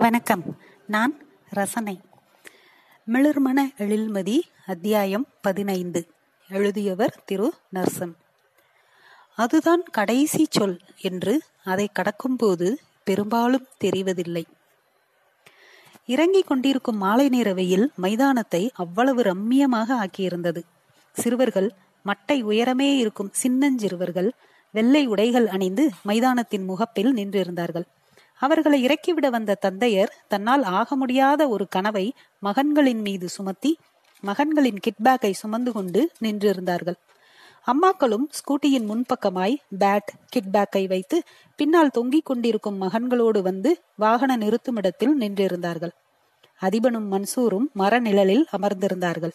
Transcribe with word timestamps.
வணக்கம். 0.00 0.42
நான் 0.86 1.26
ரசனை. 1.50 2.00
மிளர்மண 3.06 3.60
எழில்மதி 3.78 4.40
அத்தியாயம் 4.66 5.26
பதினைந்து. 5.40 6.10
எழுதியவர் 6.48 7.22
திரு. 7.24 7.54
நர்சன். 7.74 8.12
அதுதான் 9.36 9.82
கடைசி 9.82 10.46
சொல் 10.50 10.80
என்று 10.96 11.42
அதை 11.64 11.88
கடக்கும்போது 11.92 12.76
பெரும்பாலும் 13.04 13.66
தெரிவதில்லை. 13.84 14.44
இறங்கிக் 16.06 16.46
கொண்டிருக்கும் 16.46 16.96
மாலை 16.96 17.28
நேர 17.28 17.54
வெயில் 17.54 17.92
மைதானத்தை 17.96 18.70
அவ்வளவு 18.74 19.22
ரம்மியமாக 19.22 20.06
ஆக்கியிருந்தது. 20.06 20.62
சிறுவர்கள் 21.12 21.72
மட்டை 22.04 22.44
உயரமே 22.44 22.96
இருக்கும் 22.98 23.32
சின்னஞ்சிறுவர்கள் 23.42 24.30
வெள்ளை 24.70 25.06
உடைகள் 25.06 25.46
அணிந்து 25.46 25.90
மைதானத்தின் 26.02 26.64
முகப்பில் 26.64 27.14
நின்றிருந்தார்கள். 27.14 27.84
அவர்களை 28.40 28.78
இறக்கிவிட 28.82 29.30
வந்த 29.30 29.58
தந்தையர் 29.66 30.12
தன்னால் 30.28 30.62
ஆக 30.62 30.96
முடியாத 30.96 31.48
ஒரு 31.48 31.64
கனவை 31.68 32.06
மகன்களின் 32.42 33.02
மீது 33.02 33.28
சுமத்தி 33.28 33.72
மகன்களின் 34.22 34.80
கிட்பேக்கை 34.86 35.30
சுமந்து 35.32 35.72
கொண்டு 35.72 36.00
நின்றிருந்தார்கள். 36.22 36.98
அம்மாக்களும் 37.66 38.26
ஸ்கூட்டியின் 38.38 38.86
முன்பக்கமாய் 38.90 39.56
பேட் 39.78 40.10
கிட்பேக்கை 40.34 40.86
வைத்து 40.88 41.22
பின்னால் 41.56 41.90
தொங்கிக் 41.90 42.24
கொண்டிருக்கும் 42.24 42.78
மகன்களோடு 42.82 43.40
வந்து 43.40 43.70
வாகன 43.96 44.36
நிறுத்துமிடத்தில் 44.36 45.14
நின்றிருந்தார்கள். 45.20 45.94
அதிபனும் 46.60 47.08
மன்சூரும் 47.12 47.68
மர 47.72 47.98
நிழலில் 47.98 48.46
அமர்ந்திருந்தார்கள். 48.58 49.34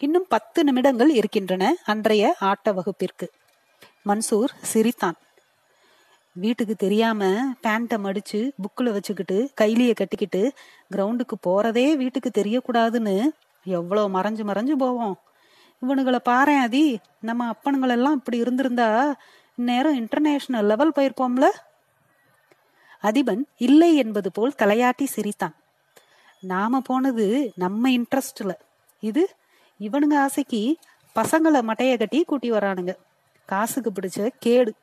இன்னும் 0.00 0.26
பத்து 0.28 0.60
நிமிடங்கள் 0.64 1.10
இருக்கின்றன 1.10 1.64
அன்றைய 1.84 2.34
ஆட்ட 2.40 2.72
வகுப்பிற்கு. 2.72 3.26
மன்சூர் 4.06 4.52
சிரித்தான். 4.62 5.18
வீட்டுக்கு 6.36 6.74
தெரியாம 6.76 7.24
பேண்ட்டை 7.62 7.96
மடிச்சு 8.06 8.50
புக்கில் 8.62 8.92
வச்சுக்கிட்டு 8.92 9.50
கைலிய 9.60 9.94
கட்டிக்கிட்டு 9.94 10.52
கிரவுண்டுக்கு 10.90 11.36
போறதே 11.48 11.96
வீட்டுக்கு 11.96 12.30
தெரியக்கூடாதுன்னு 12.40 13.28
எவ்வளோ 13.64 14.08
மறைஞ்சு 14.08 14.42
மறைஞ்சு 14.50 14.72
போவோம். 14.72 15.20
இவனுங்களை 15.82 16.18
பாரு 16.18 16.54
அதி 16.56 16.98
நம்ம 17.20 17.50
அப்பனுங்களெல்லாம் 17.50 18.12
இப்படி 18.12 18.38
இருந்திருந்தா 18.38 19.16
இந்நேரம் 19.56 19.94
இன்டர்நேஷனல் 19.94 20.66
லெவல் 20.66 20.92
போயிருப்போம்ல? 20.96 21.44
அதிபன் 23.02 23.42
இல்லை 23.56 23.96
என்பது 23.96 24.32
போல் 24.32 24.58
தலையாட்டி 24.58 25.04
சிரித்தான். 25.04 25.54
நாம 26.40 26.80
போனது 26.80 27.52
நம்ம 27.56 27.90
இன்ட்ரெஸ்ட்ல 27.90 28.54
இது 29.00 29.22
இவனுங்க 29.80 30.16
ஆசைக்கு 30.18 30.76
பசங்களை 31.14 31.60
மட்டைய 31.62 31.98
கட்டி 31.98 32.24
கூட்டி 32.24 32.50
வரானுங்க. 32.50 32.94
காசுக்கு 33.46 33.92
பிடிச்ச 33.92 34.28
கேடு. 34.38 34.74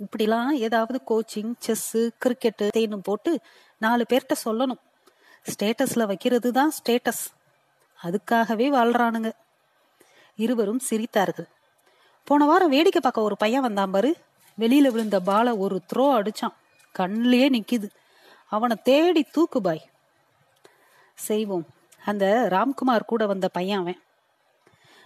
இப்படிலாம் 0.00 0.48
ஏதாவது 0.48 1.00
கோச்சிங் 1.08 1.52
செஸ்ஸு 1.66 2.10
கிரிக்கெட்டு 2.24 2.68
தேனும் 2.68 3.02
போட்டு 3.02 3.40
நாலு 3.78 4.06
பேர்கிட்ட 4.08 4.34
சொல்லணும். 4.44 4.80
ஸ்டேட்டஸ்ல 5.44 6.06
வைக்கிறது 6.06 6.52
தான் 6.52 6.72
ஸ்டேட்டஸ் 6.82 7.24
அதுக்காகவே 8.02 8.66
வாழ்றானுங்க. 8.72 9.32
இருவரும் 10.36 10.80
சிரித்தார்கள். 10.90 11.48
போன 12.24 12.44
வாரம் 12.44 12.68
வேடிக்கை 12.68 13.00
பார்க்க 13.00 13.20
ஒரு 13.20 13.36
பையன் 13.36 13.60
வந்தான் 13.60 13.90
பாரு. 13.90 14.16
வெளியில 14.58 14.88
விழுந்த 14.88 15.20
பால 15.20 15.56
ஒரு 15.56 15.82
த்ரோ 15.94 15.98
அடிச்சான். 15.98 16.54
கண்ணிலேயே 16.98 17.48
நிக்குது. 17.48 17.90
அவனை 18.48 18.76
தேடி 18.82 19.22
தூக்கு 19.22 19.60
பாய். 19.60 19.90
செய்வோம். 21.14 21.66
அந்த 22.04 22.46
ராம்குமார் 22.50 23.04
கூட 23.06 23.26
வந்த 23.26 23.48
பையன் 23.48 23.78
அவன். 23.78 24.00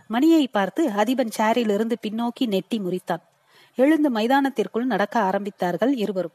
மணியை 0.09 0.49
பார்த்து 0.49 0.89
அதிபன் 0.89 1.31
சேரிலிருந்து 1.39 1.93
பின்னோக்கி 2.03 2.47
நெட்டி 2.47 2.79
முறித்தான். 2.79 3.29
எழுந்து 3.77 4.11
மைதானத்திற்குள் 4.11 4.85
நடக்க 4.85 5.21
ஆரம்பித்தார்கள் 5.21 5.93
இருவரும். 5.97 6.33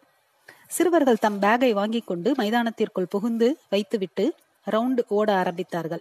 சிறுவர்கள் 0.68 1.18
தம் 1.18 1.40
பேக்கை 1.40 1.74
வாங்கி 1.74 2.00
கொண்டு 2.00 2.32
மைதானத்திற்குள் 2.32 3.08
புகுந்து 3.10 3.60
வைத்துவிட்டு 3.70 4.36
ரவுண்டு 4.72 5.00
ஓட 5.08 5.44
ஆரம்பித்தார்கள். 5.44 6.00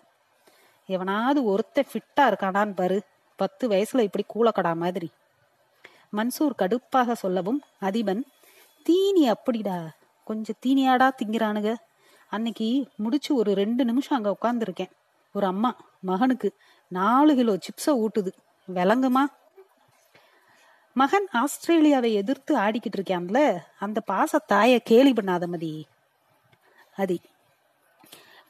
எவனாவது 0.86 1.56
ஒருத்த 1.56 1.82
ஃபிட்டா 1.92 2.20
இருக்கானான்னு 2.20 2.74
பாரு. 2.74 3.02
பத்து 3.36 3.68
வயசுல 3.68 4.00
இப்படி 4.00 4.24
கூலக்கடா 4.34 4.76
மாதிரி. 4.76 5.10
மன்சூர் 6.16 6.54
கடுப்பாக 6.58 7.12
சொல்லவும் 7.12 7.62
அதிபன் 7.80 8.22
தீனி 8.82 9.30
அப்படிடா. 9.30 9.88
கொஞ்சம் 10.24 10.56
தீனியாடா 10.66 11.10
திங்கிறானுங்க. 11.24 11.74
அன்னைக்கு 12.28 12.88
முடிச்சு 12.96 13.34
ஒரு 13.34 13.54
ரெண்டு 13.54 13.84
நிமிஷம் 13.84 14.22
அங்க 14.22 14.36
உட்காந்துருக்கேன் 14.42 14.90
ஒரு 15.32 15.46
அம்மா 15.46 15.76
மகனுக்கு 16.00 16.52
நாலு 16.88 17.34
கிலோ 17.34 17.54
சிப்ஸ 17.54 18.04
ஊட்டுது. 18.04 18.32
விளங்குமா? 18.74 19.24
மகன் 20.96 21.28
ஆஸ்திரேலியாவை 21.32 22.14
எதிர்த்து 22.14 22.56
ஆடிக்கிட்டு 22.56 22.96
இருக்கான்ல 22.96 23.58
அந்த 23.78 24.02
பாசத்தாய 24.06 24.78
கேலி 24.84 25.12
பண்ணாத 25.12 25.46
மதி. 25.46 25.86
அதி. 26.96 27.20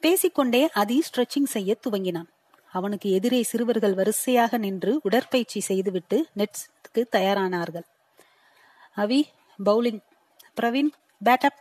பேசிக்கொண்டே 0.01 0.71
அதி 0.73 1.03
ஸ்ட்ரெச்சிங் 1.07 1.45
செய்ய 1.45 1.77
துவங்கினான். 1.81 2.29
அவனுக்கு 2.73 3.11
எதிரே 3.11 3.43
சிறுவர்கள் 3.43 3.95
வரிசையாக 3.95 4.57
நின்று 4.57 5.01
உடற்பயிற்சி 5.03 5.61
செய்துவிட்டு 5.61 6.29
நெட்ஸ்க்கு 6.37 7.05
தயாரானார்கள். 7.13 7.87
அவி 8.95 9.29
பவுலிங் 9.65 10.01
பிரவீன் 10.61 10.93
பேட்டப் 11.25 11.59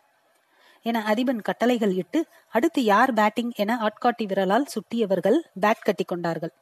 என 0.81 1.03
அதிபன் 1.07 1.41
கட்டளைகள் 1.41 1.93
இட்டு 1.93 2.25
அடுத்து 2.49 2.83
யார் 2.83 3.13
பேட்டிங் 3.13 3.51
என 3.55 3.77
ஆட்காட்டி 3.81 4.25
விரலால் 4.25 4.65
சுட்டியவர்கள் 4.65 5.39
பேட் 5.61 5.83
கட்டி 5.83 6.03
கொண்டார்கள் 6.03 6.53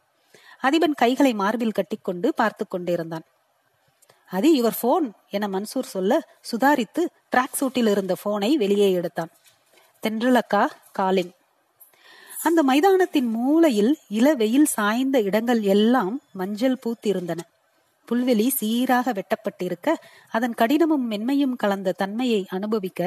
அதிபன் 0.62 0.96
கைகளை 0.96 1.34
மார்பில் 1.34 1.72
கட்டிக்கொண்டு 1.72 2.34
பார்த்து 2.36 2.68
கொண்டிருந்தான் 2.68 3.26
அது 4.32 4.50
யுவர் 4.56 4.82
போன் 4.82 5.08
என 5.30 5.48
மன்சூர் 5.48 5.92
சொல்ல 5.96 6.22
சுதாரித்து 6.52 7.02
ட்ராக் 7.36 7.58
சூட்டில் 7.60 7.90
இருந்த 7.90 8.16
போனை 8.24 8.58
வெளியே 8.58 8.92
எடுத்தான். 8.92 9.32
தென்றலக்கா 10.04 10.64
காலிங் 10.92 11.32
அந்த 12.44 12.60
மைதானத்தின் 12.64 13.30
மூலையில் 13.30 13.92
இள 14.10 14.28
வெயில் 14.34 14.70
சாய்ந்த 14.76 15.18
இடங்கள் 15.22 15.62
எல்லாம் 15.74 16.16
மஞ்சள் 16.34 16.78
பூத்திருந்தன. 16.84 17.42
புல்வெளி 18.08 18.48
சீராக 18.50 19.12
வெட்டப்பட்டிருக்க 19.12 19.90
அதன் 20.30 20.54
கடினமும் 20.54 21.06
மென்மையும் 21.12 21.56
கலந்த 21.56 21.92
தன்மையை 21.92 22.42
அனுபவிக்க 22.50 23.02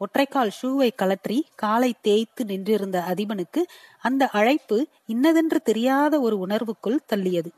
ஒற்றைக்கால் 0.00 0.54
ஷூவை 0.58 0.88
கலற்றி 1.02 1.38
காலை 1.54 1.90
தேய்த்து 2.00 2.44
நின்றிருந்த 2.44 2.98
அதிபனுக்கு 3.08 3.62
அந்த 3.98 4.28
அழைப்பு 4.28 4.78
இன்னதென்று 5.06 5.60
தெரியாத 5.60 6.20
ஒரு 6.20 6.38
உணர்வுக்குள் 6.46 7.04
தள்ளியது. 7.12 7.50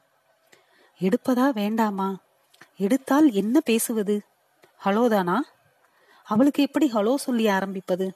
எடுப்பதா 1.00 1.46
வேண்டாமா? 1.54 2.08
எடுத்தால் 2.80 3.32
என்ன 3.32 3.60
பேசுவது? 3.60 4.22
ஹலோதானா 4.84 5.38
அவளுக்கு 6.24 6.62
எப்படி 6.62 6.90
ஹலோ 6.92 7.14
சொல்லி 7.14 7.48
ஆரம்பிப்பது? 7.48 8.12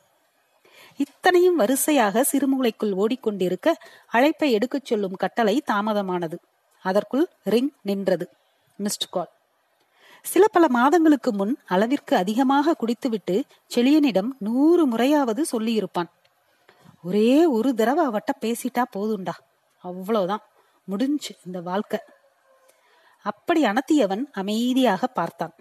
இத்தனையும் 0.97 1.57
வரிசையாக 1.57 2.25
சிறுமூளைக்குள் 2.33 2.95
ஓடிக்கொண்டிருக்க 2.95 3.73
அழைப்பை 4.07 4.53
எடுக்கச் 4.53 4.85
சொல்லும் 4.85 5.15
கட்டளை 5.15 5.63
தாமதமானது. 5.67 6.35
அதற்குள் 6.83 7.29
ரிங் 7.45 7.71
நின்றது. 7.83 8.31
Missed 8.83 9.11
call. 9.11 9.31
சில 10.23 10.45
பல 10.49 10.69
மாதங்களுக்கு 10.69 11.33
முன் 11.33 11.59
அளவிற்கு 11.67 12.17
அதிகமாக 12.17 12.75
குடித்துவிட்டு 12.75 13.45
செழியனிடம் 13.75 14.29
நூறு 14.39 14.87
முறையாவது 14.87 15.45
சொல்லியிருப்பான். 15.53 16.11
ஒரே 17.03 17.47
ஒரு 17.47 17.75
தடவை 17.75 18.07
அவட்ட 18.07 18.31
பேசிட்டா 18.41 18.85
போதுண்டா. 18.97 19.37
அவ்வளோதான் 19.85 20.45
முடிஞ்சு 20.85 21.37
இந்த 21.47 21.61
வாழ்க்கை. 21.61 21.99
அப்படி 23.25 23.61
அனத்தியவன் 23.62 24.25
அமைதியாக 24.33 25.07
பார்த்தான். 25.07 25.55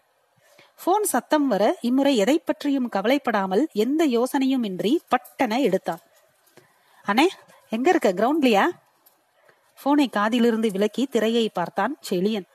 போன் 0.84 1.04
சத்தம் 1.04 1.48
வர 1.48 1.64
இம்முறை 1.82 2.18
எதை 2.18 2.40
பற்றியும் 2.40 2.90
கவலைப்படாமல் 2.90 3.64
எந்த 3.74 4.08
யோசனையும் 4.08 4.66
இன்றி 4.66 4.94
பட்டன 5.12 5.60
எடுத்தான். 5.62 6.02
அண்ணே 7.08 7.26
எங்க 7.70 7.90
இருக்க? 7.90 8.10
கிரவுண்ட்லியா 8.14 8.66
போனை 9.84 10.10
காதிலிருந்து 10.12 10.72
விலக்கி 10.72 11.06
திரையை 11.06 11.50
பார்த்தான் 11.50 11.94
செழியன். 12.10 12.48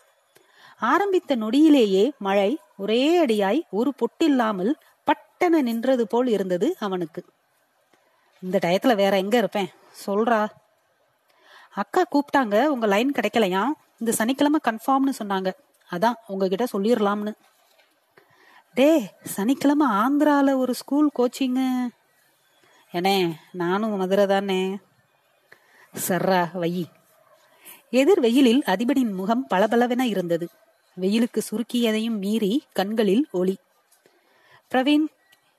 ஆரம்பித்த 0.81 1.37
நொடியிலேயே 1.37 2.05
மழை 2.19 2.59
ஒரே 2.77 3.25
அடியாய் 3.25 3.61
ஒரு 3.71 3.95
பொட்டில்லாமல் 4.01 4.73
பட்டன 5.07 5.63
நின்றது 5.63 6.07
போல் 6.07 6.27
இருந்தது 6.27 6.77
அவனுக்கு. 6.79 7.25
இந்த 8.43 8.59
டயத்துல 8.63 8.95
வேற 8.95 9.17
எங்க 9.17 9.37
இருப்பேன்? 9.37 9.71
சொல்றா. 10.07 10.49
அக்கா 11.75 12.03
கூப்பிட்டாங்க 12.13 12.65
உங்க 12.65 12.87
லைன் 12.87 13.13
கிடைக்கலையா? 13.13 13.65
இந்த 14.01 14.13
சனிக்கிழமை 14.13 14.61
கன்ஃபார்ம்னு 14.65 15.13
சொன்னாங்க. 15.19 15.51
அதான் 15.91 16.19
உங்ககிட்ட 16.27 16.65
சொல்லிடலாம்னு 16.73 17.33
டே 18.75 18.89
சனிக்கிழமை 19.23 19.87
ஆந்திரால 20.03 20.57
ஒரு 20.57 20.75
ஸ்கூல் 20.75 21.11
கோச்சிங்கு 21.19 21.69
ஏனே 22.93 23.35
நானும் 23.53 23.97
மதுரை 23.97 24.27
தானே. 24.27 24.61
சர்ரா 26.09 26.43
வையி 26.63 26.85
எதிர் 27.91 28.21
வெயிலில் 28.21 28.63
அதிபனின் 28.67 29.13
முகம் 29.15 29.47
பளபளவென 29.51 30.01
இருந்தது. 30.01 30.49
வெயிலுக்கு 30.97 31.41
சுருக்கியதையும் 31.51 32.19
மீறி 32.25 32.53
கண்களில் 32.73 33.27
ஒளி. 33.31 33.57
பிரவீன் 34.71 35.07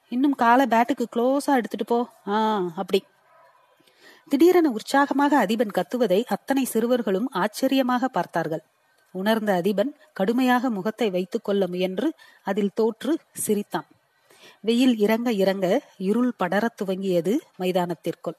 இன்னும் 0.09 0.35
காலை 0.35 0.65
பேட்டுக்கு 0.65 1.05
க்ளோஸா 1.15 1.53
எடுத்துட்டு 1.55 1.85
போ. 1.85 1.99
ஆ 2.27 2.37
அப்படி. 2.75 3.03
திடீரென 4.31 4.67
உற்சாகமாக 4.69 5.45
அதிபன் 5.45 5.75
கத்துவதை 5.77 6.23
அத்தனை 6.25 6.63
சிறுவர்களும் 6.65 7.29
ஆச்சரியமாக 7.33 8.07
பார்த்தார்கள். 8.07 8.63
உணர்ந்த 9.15 9.51
அதிபன் 9.61 9.91
கடுமையாக 10.13 10.69
முகத்தை 10.69 11.07
வைத்துக் 11.09 11.43
கொள்ள 11.43 11.67
முயன்று 11.67 12.09
அதில் 12.43 12.73
தோற்று 12.73 13.13
சிரித்தான். 13.45 13.87
வெயில் 14.61 14.95
இறங்க 14.97 15.29
இறங்க 15.31 15.65
இருள் 15.97 16.33
படரத் 16.39 16.77
துவங்கியது 16.79 17.33
மைதானத்திற்குள். 17.57 18.37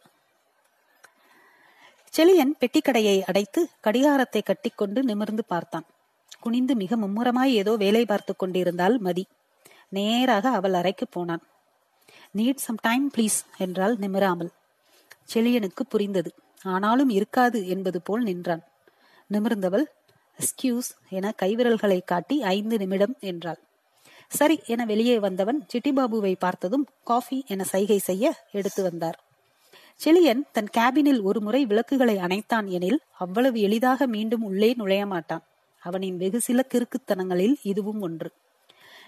செழியன் 2.15 2.55
பெட்டிக்கடையை 2.61 3.17
அடைத்து 3.23 3.61
கடிகாரத்தை 3.81 4.43
கட்டிக்கொண்டு 4.43 5.03
நிமிர்ந்து 5.03 5.45
பார்த்தான். 5.45 5.87
குனிந்து 6.41 6.75
மிக 6.75 6.97
மும்முரமாய் 6.97 7.53
ஏதோ 7.53 7.73
வேலை 7.75 8.05
பார்த்து 8.05 8.37
கொண்டிருந்தால் 8.37 8.99
மதி. 8.99 9.25
நேராக 9.89 10.51
அவள் 10.51 10.75
அறைக்கு 10.75 11.07
போனான். 11.07 11.45
நீட் 12.37 12.65
சம் 12.67 12.83
டைம் 12.83 13.07
ப்ளீஸ் 13.15 13.39
என்றால் 13.59 13.97
நிமிராமல். 13.99 14.51
செழியனுக்கு 15.35 15.82
புரிந்தது. 15.88 16.35
ஆனாலும் 16.62 17.09
இருக்காது 17.09 17.69
என்பது 17.69 18.03
போல் 18.03 18.23
நின்றான். 18.23 18.62
நிமிர்ந்தவள் 19.32 19.85
எஸ்கியூஸ் 20.38 20.91
என 21.11 21.35
கைவிரல்களை 21.43 22.00
காட்டி 22.05 22.43
ஐந்து 22.43 22.79
நிமிடம் 22.79 23.17
என்றாள். 23.21 23.61
சரி 24.29 24.61
என 24.67 24.85
வெளியே 24.85 25.19
வந்தவன் 25.19 25.67
சிட்டிபாபுவை 25.73 26.35
பார்த்ததும் 26.38 26.87
காஃபி 27.05 27.44
என 27.47 27.65
சைகை 27.65 27.99
செய்ய 27.99 28.35
எடுத்து 28.53 28.82
வந்தார். 28.82 29.25
செழியன் 30.05 30.43
தன் 30.53 30.71
கேபினில் 30.77 31.23
ஒரு 31.23 31.41
முறை 31.41 31.67
விளக்குகளை 31.67 32.17
அணைத்தான் 32.17 32.67
எனில் 32.67 33.00
அவ்வளவு 33.19 33.61
எளிதாக 33.61 34.06
மீண்டும் 34.06 34.43
உள்ளே 34.43 34.75
நுழைய 34.75 35.06
மாட்டான் 35.06 35.43
அவனின் 35.81 36.17
வெகு 36.17 36.41
சில 36.41 36.65
கிறுக்குத்தனங்களில் 36.69 37.56
இதுவும் 37.62 38.00
ஒன்று. 38.00 38.31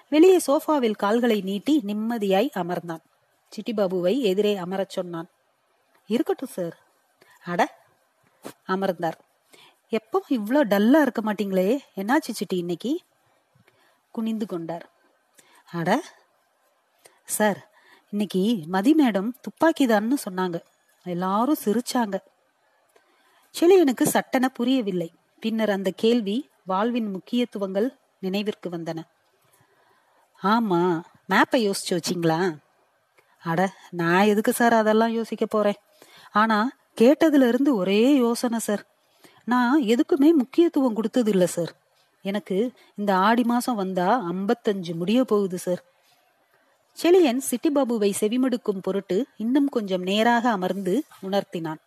வெளியே 0.09 0.39
சோஃபாவில் 0.47 0.97
கால்களை 0.97 1.41
நீட்டி 1.41 1.81
நிம்மதியாய் 1.87 2.51
அமர்ந்தான். 2.55 3.05
சிட்டிபாபுவை 3.53 4.21
எதிரே 4.21 4.57
அமரச் 4.57 4.89
சொன்னான். 4.89 5.29
இருக்கட்டும் 6.07 6.49
சார் 6.49 6.77
அட 7.45 7.79
அமர்ந்தார். 8.67 9.19
எப்பவும் 9.91 10.29
இவ்வளோ 10.29 10.61
டல்லா 10.65 11.01
இருக்க 11.01 11.21
மாட்டீங்களே? 11.23 11.79
என்னாச்சு 11.97 12.31
சிட்டி 12.31 12.57
இன்னைக்கு? 12.57 13.01
குனிந்து 14.11 14.47
கொண்டார். 14.47 14.91
அட 15.73 16.03
சார் 17.25 17.71
இன்னைக்கு 18.11 18.63
மதி 18.67 18.95
மேடம் 18.95 19.31
துப்பாக்கிதான்னு 19.45 20.13
சொன்னாங்க. 20.31 20.61
எல்லாரும் 21.05 21.63
சிரிச்சாங்க. 21.65 22.19
செழியனுக்கு 23.61 24.03
சட்டென 24.03 24.49
புரியவில்லை. 24.49 25.15
பின்னர் 25.41 25.71
அந்த 25.71 25.93
கேள்வி 25.97 26.51
வாழ்வின் 26.65 27.11
முக்கியத்துவங்கள் 27.11 27.97
நினைவிற்கு 28.19 28.71
வந்தன. 28.71 29.03
ஆமா 30.43 31.03
மேப்பை 31.29 31.71
யோசிச்சு 31.71 31.91
வச்சிங்களா? 31.91 32.57
அட 33.45 33.73
நான் 33.91 34.25
எதுக்கு 34.25 34.53
சார் 34.53 34.73
அதெல்லாம் 34.73 35.13
யோசிக்க 35.13 35.47
போறேன்? 35.47 35.75
ஆனா 36.33 36.71
கேட்டதுல 37.01 37.49
இருந்து 37.49 37.77
ஒரே 37.77 38.17
யோசனை 38.17 38.59
சார். 38.59 38.87
நான் 39.45 39.83
எதுக்குமே 39.83 40.33
முக்கியத்துவம் 40.33 40.95
கொடுத்தது 40.95 41.31
இல்ல 41.31 41.47
சார். 41.47 41.73
எனக்கு 42.23 42.73
இந்த 42.97 43.17
ஆடி 43.17 43.45
மாசம் 43.45 43.75
வந்தா 43.75 44.33
ஐம்பத்தஞ்சு 44.33 44.95
முடிய 44.95 45.25
போகுது 45.25 45.59
சார். 45.59 45.85
செழியன் 47.03 47.41
சிட்டிபாபுவை 47.51 48.13
செவிமடுக்கும் 48.21 48.83
பொருட்டு 48.83 49.27
இன்னும் 49.37 49.69
கொஞ்சம் 49.69 50.03
நேராக 50.03 50.51
அமர்ந்து 50.51 51.05
உணர்த்தினான். 51.23 51.81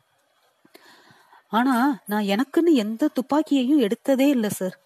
ஆனா 1.48 2.00
நான் 2.06 2.24
எனக்குன்னு 2.24 2.74
எந்த 2.74 3.10
துப்பாக்கியையும் 3.10 3.88
எடுத்ததே 3.88 4.28
இல்லை 4.28 4.50
சார். 4.50 4.80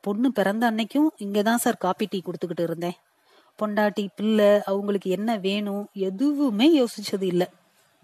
பொண்ணு 0.00 0.32
பிறந்த 0.32 0.70
அன்னைக்கும் 0.70 1.06
இங்கதான் 1.18 1.54
சார் 1.54 1.76
காப்பி 1.76 2.06
டீ 2.10 2.20
கொடுத்துக்கிட்டு 2.20 2.62
இருந்தேன். 2.62 2.96
பொண்டாட்டி 3.60 4.08
பிள்ளை 4.16 4.62
அவங்களுக்கு 4.64 5.10
என்ன 5.10 5.36
வேணும் 5.36 5.88
எதுவுமே 5.92 6.66
யோசிச்சது 6.80 7.22
இல்ல. 7.22 7.50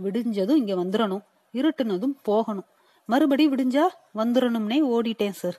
விடிஞ்சதும் 0.02 0.56
இங்க 0.56 0.74
வந்துடணும் 0.74 1.24
இருட்டுனதும் 1.52 2.14
போகணும். 2.22 2.64
மறுபடி 3.06 3.48
விடிஞ்சா 3.48 3.84
வந்துடணும்னே 4.14 4.78
ஓடிட்டேன் 4.94 5.38
சார் 5.40 5.58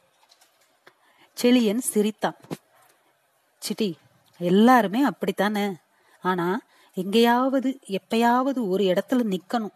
செளியன் 1.38 1.78
சிரித்தான். 1.78 2.38
சிட்டி 3.58 3.98
எல்லாருமே 4.40 5.04
அப்படித்தானே? 5.04 5.76
ஆனா 6.22 6.60
எங்கேயாவது 6.94 7.80
எப்பயாவது 7.88 8.68
ஒரு 8.68 8.84
இடத்துல 8.84 9.38
நிக்கணும். 9.38 9.76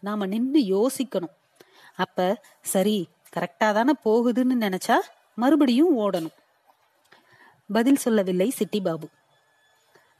நாம 0.00 0.26
நின்னு 0.26 0.60
யோசிக்கணும். 0.60 1.34
அப்ப 1.96 2.42
சரி 2.62 3.08
கரெக்டா 3.36 3.68
தானே 3.72 3.92
போகுதுன்னு 4.04 4.56
நினைச்சா 4.60 4.96
மறுபடியும் 5.34 5.98
ஓடணும். 5.98 6.36
பதில் 7.72 7.96
சொல்லவில்லை 7.96 8.50
சிட்டி 8.50 8.80
பாபு 8.80 9.08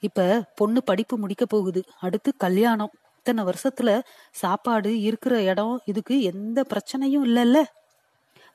இப்ப 0.01 0.45
பொண்ணு 0.55 0.83
படிப்பு 0.83 1.17
முடிக்க 1.19 1.47
போகுது. 1.47 1.85
அடுத்து 2.01 2.31
கல்யாணம். 2.37 2.93
இத்தனை 3.19 3.45
வருஷத்துல 3.45 3.91
சாப்பாடு 4.31 5.01
இருக்கிற 5.01 5.43
இடம் 5.43 5.83
இதுக்கு 5.85 6.23
எந்த 6.23 6.65
பிரச்சனையும் 6.69 7.27
இல்லைல்ல. 7.27 7.59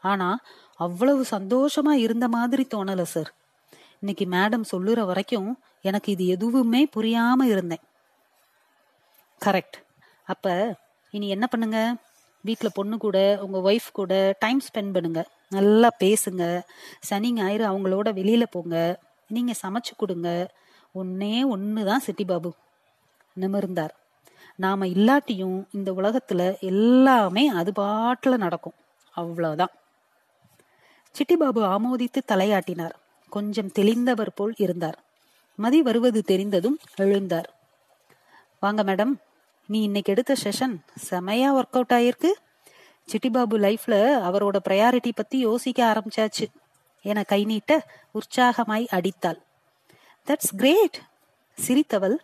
ஆனா 0.01 0.39
அவ்வளவு 0.75 1.25
சந்தோஷமா 1.31 1.91
இருந்த 1.91 2.27
மாதிரி 2.27 2.67
தோணல 2.75 3.01
சார் 3.01 3.31
இன்னைக்கு 3.99 4.25
மேடம் 4.25 4.65
சொல்லுற 4.71 5.05
வரைக்கும் 5.05 5.59
எனக்கு 5.81 6.11
இது 6.11 6.25
எதுவுமே 6.27 6.87
புரியாம 6.95 7.43
இருந்தேன். 7.43 7.83
கரெக்ட் 9.45 9.77
அப்ப 10.25 10.75
இனி 11.11 11.27
என்ன 11.29 11.47
பண்ணுங்க? 11.47 11.95
வீட்டில் 12.41 12.75
பொண்ணு 12.75 12.97
கூட 12.97 13.17
உங்க 13.41 13.71
ஒய்ஃப் 13.71 13.91
கூட 13.93 14.35
டைம் 14.39 14.59
ஸ்பெண்ட் 14.59 14.93
பண்ணுங்க. 14.93 15.21
நல்லா 15.49 15.89
பேசுங்க. 15.99 16.61
சனி 16.99 17.31
ஞாயிறு 17.33 17.65
அவங்களோட 17.65 18.07
வெளியில 18.19 18.43
போங்க. 18.51 18.75
நீங்க 19.27 19.53
சமைச்சு 19.63 19.93
கொடுங்க. 19.97 20.29
ஒன்னே 20.95 21.43
ஒண்ணுதான் 21.55 21.97
சிட்டி 21.97 22.25
பாபு. 22.25 22.53
நிமிர்ந்தார். 23.39 23.89
நாம 24.55 24.85
இல்லாட்டியும் 24.85 25.65
இந்த 25.71 25.93
உலகத்துல 25.93 26.59
எல்லாமே 26.59 27.47
அது 27.47 27.71
பாட்டுல 27.81 28.37
நடக்கும். 28.37 28.73
அவ்வளவுதான். 29.11 29.71
சிட்டிபாபு 31.11 31.77
ஆமோதித்து 31.77 32.21
தலையாட்டினார். 32.27 32.93
கொஞ்சம் 33.29 33.67
தெளிந்தவர் 33.67 34.27
போல் 34.35 34.53
இருந்தார். 34.57 35.03
மதி 35.55 35.81
வருவது 35.81 36.21
தெரிந்ததும் 36.21 36.79
எழுந்தார். 36.97 37.45
வாங்க 38.59 38.83
மேடம் 38.83 39.13
நீ 39.67 39.81
இன்னைக்கு 39.81 40.11
எடுத்த 40.11 40.35
செஷன் 40.43 40.79
செமையா 41.09 41.61
ஒர்க் 41.61 41.71
அவுட் 41.71 41.91
ஆயிருக்கு. 41.93 42.31
சிட்டிபாபு 43.11 43.57
லைஃப்ல 43.57 44.15
அவரோட 44.27 44.55
ப்ரையாரிட்டி 44.69 45.11
பத்தி 45.15 45.37
யோசிக்க 45.37 45.93
ஆரம்பிச்சாச்சு. 45.93 46.47
என 47.01 47.23
கை 47.23 47.45
நீட்ட 47.45 47.85
உற்சாகமாய் 48.11 48.87
அடித்தாள். 48.87 49.44
தட்ஸ் 50.27 50.53
கிரேட் 50.59 50.97
சிரித்தவள் 51.57 52.15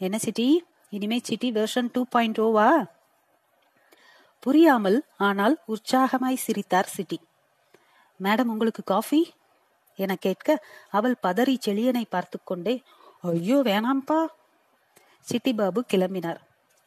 என்ன 0.00 0.16
சிட்டி? 0.18 0.44
இனிமே 0.90 1.16
சிட்டி 1.28 1.48
வெர்ஷன் 1.52 1.88
டூ 1.92 2.00
பாயிண்ட் 2.10 2.38
ஓவா 2.38 2.66
புரியாமல் 4.42 4.98
ஆனால் 5.28 5.54
உற்சாகமாய் 5.74 6.36
சிரித்தார் 6.44 6.90
சிட்டி. 6.94 7.18
மேடம் 8.20 8.50
உங்களுக்கு 8.52 8.82
காஃபி 8.82 9.20
என 9.98 10.14
கேட்க 10.24 10.56
அவள் 10.90 11.16
பதறி 11.22 11.54
செளியனை 11.66 12.02
பார்த்து 12.08 12.38
கொண்டே 12.44 12.74
ஐயோ 13.30 13.58
வேணாம்பா 13.68 14.20
சிட்டி 15.20 15.54
பாபு 15.60 15.82
கிளம்பினார். 15.92 16.40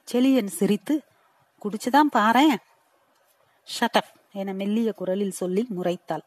செளியன் 0.08 0.52
சிரித்து 0.60 0.96
குடிச்சுதான் 1.62 2.14
பாறேன். 2.18 2.56
ஷட்டப் 3.68 4.14
என 4.34 4.54
மெல்லிய 4.54 4.94
குரலில் 5.02 5.40
சொல்லி 5.42 5.66
முறைத்தாள். 5.78 6.24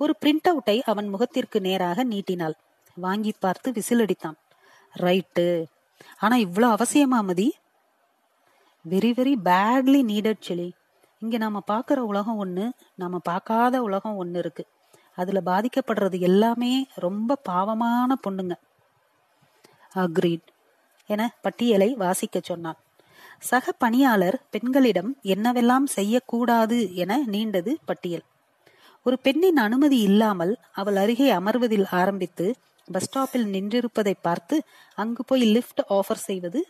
ஒரு 0.00 0.14
பிரிண்ட் 0.20 0.50
அவுட்டை 0.52 0.76
அவன் 0.92 1.08
முகத்திற்கு 1.08 1.60
நேராக 1.60 2.04
நீட்டினாள். 2.04 2.56
வாங்கி 3.00 3.32
பார்த்து 3.40 3.68
விசிலடித்தான். 3.70 4.38
ரைட்டு. 4.94 5.46
ஆனா 6.18 6.36
இவ்வளோ 6.36 6.68
அவசியமா 6.76 7.18
Mathi? 7.22 7.48
Very 8.84 9.10
very 9.18 9.34
badly 9.44 10.00
needed 10.12 10.46
Cheli. 10.48 10.68
இங்க 11.22 11.36
நாம 11.36 11.62
பாக்குற 11.70 11.98
உலகம் 12.10 12.38
ஒண்ணு 12.44 12.66
நாம 12.94 13.18
பார்க்காத 13.18 13.82
உலகம் 13.82 14.16
ஒன்று 14.16 14.38
இருக்கு. 14.38 14.64
அதுல 15.14 15.40
பாதிக்கப்படுறது 15.46 16.18
எல்லாமே 16.20 16.72
ரொம்ப 16.96 17.38
பாவமான 17.50 18.16
பொண்ணுங்க. 18.28 18.54
அக்ரீட் 19.94 20.48
என 21.10 21.22
பட்டியலை 21.42 21.88
வாசிக்க 21.94 22.40
சொன்னான். 22.42 22.78
சக 23.40 23.72
பணியாளர் 23.72 24.36
பெண்களிடம் 24.50 25.10
என்னவெல்லாம் 25.22 25.86
செய்யக்கூடாது 25.96 26.78
என 26.94 27.12
நீண்டது 27.26 27.72
பட்டியல். 27.84 28.24
ஒரு 29.06 29.16
பெண்ணின் 29.18 29.56
அனுமதி 29.56 29.98
இல்லாமல் 30.00 30.52
அவள் 30.72 30.96
அருகே 30.96 31.28
அமர்வதில் 31.32 31.86
ஆரம்பித்து 31.90 32.46
பஸ் 32.92 33.06
ஸ்டாப்பில் 33.06 33.48
நின்றிருப்பதை 33.54 34.14
பார்த்து 34.22 34.62
அங்கு 34.94 35.24
போய் 35.24 35.42
லிஃப்ட் 35.42 35.82
ஆஃபர் 35.88 36.24
செய்வது 36.28 36.60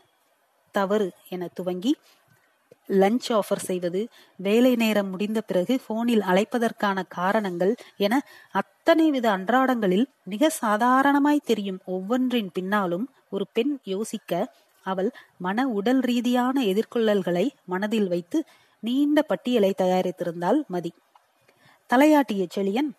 தவறு 0.75 1.11
என 1.29 1.49
துவங்கி 1.55 1.93
லஞ்ச் 2.93 3.29
ஆஃபர் 3.29 3.63
செய்வது 3.69 4.01
வேலை 4.37 4.77
நேரம் 4.77 5.11
முடிந்த 5.11 5.41
பிறகு 5.41 5.81
போனில் 5.87 6.21
அழைப்பதற்கான 6.21 7.03
காரணங்கள் 7.09 7.75
என 7.97 8.15
அத்தனை 8.51 9.11
வித 9.11 9.27
அன்றாடங்களில் 9.37 10.07
மிக 10.25 10.49
சாதாரணமாய் 10.49 11.47
தெரியும். 11.47 11.81
ஒவ்வொன்றின் 11.85 12.51
பின்னாலும் 12.53 13.07
ஒரு 13.31 13.47
பெண் 13.53 13.79
யோசிக்க 13.85 14.33
அவள் 14.87 15.11
மன 15.39 15.67
உடல் 15.69 16.01
ரீதியான 16.01 16.63
எதிர்கொள்ளல்களை 16.63 17.47
மனதில் 17.65 18.09
வைத்து 18.09 18.39
நீண்ட 18.83 19.23
பட்டியலை 19.23 19.73
தயாரித்திருந்தாள் 19.79 20.61
மதி. 20.67 20.93
தலையாட்டிய 21.91 22.47
செழியன் 22.55 22.91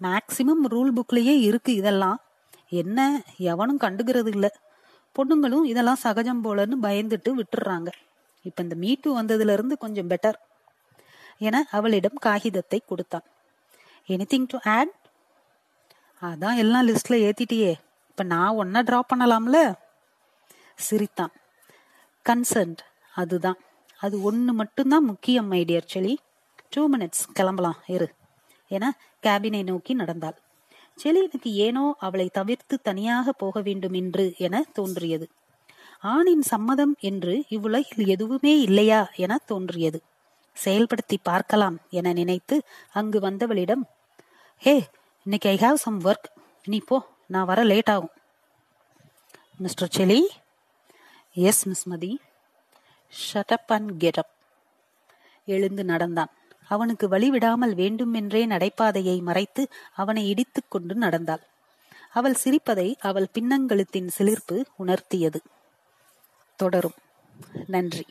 மேக்சிமம் 0.00 0.64
ரூல் 0.70 0.92
புக்லயே 0.98 1.34
இருக்கு 1.40 1.74
இதெல்லாம். 1.74 2.20
என்ன? 2.72 3.22
எவனும் 3.38 3.80
கண்டுகிறது 3.80 4.26
இல்ல 4.26 4.56
பொண்ணுங்களும் 5.14 5.64
இதெல்லாம் 5.64 5.96
சகஜம் 5.96 6.44
போலன்னு 6.44 6.74
பயந்துட்டு 6.82 7.40
விட்டுறாங்க. 7.40 7.88
இப்ப 8.42 8.62
இந்த 8.62 8.74
மீட்டு 8.74 9.22
வந்ததுல 9.22 9.52
இருந்து 9.52 9.78
கொஞ்சம் 9.78 10.10
பெட்டர் 10.10 10.34
என 11.38 11.68
அவளிடம் 11.70 12.14
காகிதத்தை 12.14 12.82
கொடுத்தான். 12.86 13.22
எனிதிங் 14.06 14.44
டு 14.48 14.58
ஆட் 14.64 14.92
அதான் 16.22 16.56
எல்லாம் 16.56 16.88
லிஸ்ட்ல 16.88 17.32
ஏத்திட்டியே. 17.32 17.74
இப்ப 18.10 18.22
நான் 18.22 18.54
ஒன்ன 18.54 18.82
டிரா 18.82 19.00
பண்ணலாம்ல? 19.14 19.74
சிரித்தான். 20.76 21.32
கன்சர்ன்ட் 22.28 22.82
அதுதான். 23.14 23.56
அது 23.98 24.22
ஒன்று 24.22 24.52
மட்டும்தான் 24.52 25.04
முக்கியம் 25.04 25.46
மை 25.46 25.64
செலி 25.64 26.16
டூ 26.70 26.88
மினிட்ஸ் 26.90 27.32
கிளம்பலாம். 27.32 27.76
இரு. 27.86 28.14
என 28.68 28.98
கேபினை 29.22 29.62
நோக்கி 29.62 29.94
நடந்தாள். 29.94 30.38
செலினுக்கு 30.98 31.50
ஏனோ 31.66 31.84
அவளை 31.98 32.26
தவிர்த்து 32.28 32.74
தனியாக 32.80 33.32
போக 33.32 33.60
வேண்டும் 33.60 33.92
என்று 33.92 34.24
என 34.38 34.64
தோன்றியது. 34.72 35.26
ஆணின் 36.02 36.42
சம்மதம் 36.42 36.94
என்று 37.00 37.34
இவ்வுலகில் 37.48 38.06
எதுவுமே 38.06 38.60
இல்லையா 38.60 39.00
என 39.16 39.38
தோன்றியது. 39.46 39.98
செயல்படுத்தி 40.56 41.16
பார்க்கலாம் 41.22 41.76
என 41.90 42.12
நினைத்து 42.12 42.56
அங்கு 42.92 43.18
வந்தவளிடம் 43.20 43.84
ஹே 44.62 44.74
இன்னைக்கு 45.26 45.48
ஐ 45.48 45.56
ஹாவ் 45.56 45.78
சம் 45.84 46.00
ஒர்க் 46.00 46.28
நீ 46.64 46.78
போ 46.86 46.96
நான் 47.26 47.48
வர 47.50 47.60
லேட் 47.62 47.90
ஆகும். 47.90 48.12
Mister 49.58 49.92
Cheli 49.96 50.20
yes 51.36 51.62
miss 51.68 51.86
Mathi 51.88 52.12
shut 53.12 53.54
up 53.56 53.72
and 53.72 53.92
get 53.98 54.18
up 54.18 54.32
எழுந்து 55.48 55.84
நடந்தான். 55.84 56.30
அவனுக்கு 56.72 57.06
வழிவிடாமல் 57.08 57.74
வேண்டுமென்றே 57.74 58.46
நடைபாதையை 58.46 59.16
மறைத்து 59.22 59.62
அவனை 59.94 60.22
இடித்துக் 60.28 60.70
கொண்டு 60.70 60.94
நடந்தாள். 60.94 61.42
அவள் 62.12 62.34
சிரிப்பதை 62.34 62.88
அவள் 63.00 63.28
பின்னங்கழுத்தின் 63.34 64.08
சிலிர்ப்பு 64.18 64.64
உணர்த்தியது. 64.78 65.40
தொடரும். 66.56 66.98
நன்றி. 67.66 68.04